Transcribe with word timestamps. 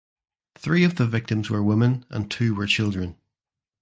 Three 0.57 0.83
of 0.83 0.95
the 0.95 1.05
victims 1.05 1.51
were 1.51 1.61
women 1.61 2.05
and 2.09 2.31
two 2.31 2.55
were 2.55 2.65
children. 2.65 3.17